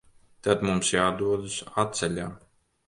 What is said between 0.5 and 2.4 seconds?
mums jādodas atceļā.